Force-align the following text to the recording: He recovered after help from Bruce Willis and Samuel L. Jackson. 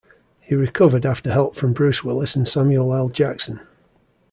He 0.39 0.55
recovered 0.55 1.05
after 1.05 1.31
help 1.31 1.55
from 1.55 1.73
Bruce 1.73 2.03
Willis 2.03 2.35
and 2.35 2.47
Samuel 2.47 2.91
L. 2.91 3.09
Jackson. 3.09 3.59